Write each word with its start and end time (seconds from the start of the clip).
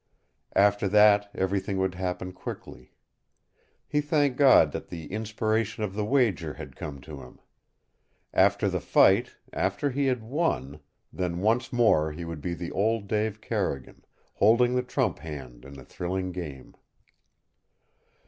After 0.55 0.87
that 0.87 1.29
everything 1.35 1.77
would 1.77 1.93
happen 1.93 2.33
quickly. 2.33 2.95
He 3.87 4.01
thanked 4.01 4.35
God 4.35 4.71
that 4.71 4.87
the 4.87 5.05
inspiration 5.11 5.83
of 5.83 5.93
the 5.93 6.03
wager 6.03 6.55
had 6.55 6.75
come 6.75 7.01
to 7.01 7.21
him. 7.21 7.39
After 8.33 8.67
the 8.67 8.79
fight, 8.79 9.35
after 9.53 9.91
he 9.91 10.07
had 10.07 10.23
won, 10.23 10.79
then 11.13 11.37
once 11.37 11.71
more 11.71 12.07
would 12.13 12.17
he 12.43 12.53
be 12.53 12.55
the 12.55 12.71
old 12.71 13.07
Dave 13.07 13.41
Carrigan, 13.41 14.03
holding 14.33 14.73
the 14.73 14.81
trump 14.81 15.19
hand 15.19 15.63
in 15.65 15.77
a 15.79 15.85
thrilling 15.85 16.31
game. 16.31 16.73